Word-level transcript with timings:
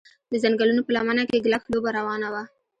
د 0.31 0.33
ځنګلونو 0.43 0.81
په 0.85 0.91
لمنه 0.95 1.23
کې 1.29 1.43
ګلف 1.45 1.63
لوبه 1.71 1.89
روانه 1.99 2.27
وه 2.33 2.43